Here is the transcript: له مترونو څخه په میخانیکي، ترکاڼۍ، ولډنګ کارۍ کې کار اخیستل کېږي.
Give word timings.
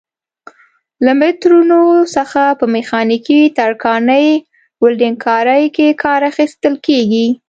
له 1.05 1.11
مترونو 1.21 1.79
څخه 2.15 2.41
په 2.59 2.65
میخانیکي، 2.75 3.41
ترکاڼۍ، 3.57 4.27
ولډنګ 4.81 5.17
کارۍ 5.25 5.63
کې 5.75 5.87
کار 6.03 6.21
اخیستل 6.31 6.73
کېږي. 6.85 7.27